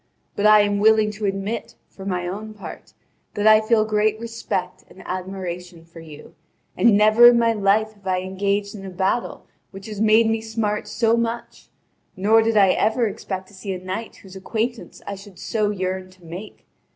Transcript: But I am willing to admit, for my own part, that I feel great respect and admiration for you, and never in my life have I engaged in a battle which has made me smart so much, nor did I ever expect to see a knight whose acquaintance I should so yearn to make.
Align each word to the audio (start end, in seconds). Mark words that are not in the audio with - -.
But 0.35 0.47
I 0.47 0.61
am 0.61 0.79
willing 0.79 1.11
to 1.11 1.25
admit, 1.27 1.75
for 1.87 2.07
my 2.07 2.27
own 2.27 2.55
part, 2.55 2.95
that 3.35 3.45
I 3.45 3.61
feel 3.61 3.85
great 3.85 4.19
respect 4.19 4.83
and 4.89 5.03
admiration 5.05 5.85
for 5.85 5.99
you, 5.99 6.33
and 6.75 6.97
never 6.97 7.27
in 7.27 7.37
my 7.37 7.53
life 7.53 7.93
have 7.93 8.07
I 8.07 8.21
engaged 8.21 8.73
in 8.73 8.83
a 8.83 8.89
battle 8.89 9.45
which 9.69 9.85
has 9.85 10.01
made 10.01 10.27
me 10.27 10.41
smart 10.41 10.87
so 10.87 11.15
much, 11.15 11.69
nor 12.15 12.41
did 12.41 12.57
I 12.57 12.69
ever 12.69 13.05
expect 13.07 13.47
to 13.49 13.53
see 13.53 13.73
a 13.73 13.77
knight 13.79 14.15
whose 14.15 14.35
acquaintance 14.35 15.03
I 15.05 15.13
should 15.13 15.37
so 15.37 15.69
yearn 15.69 16.09
to 16.09 16.25
make. 16.25 16.65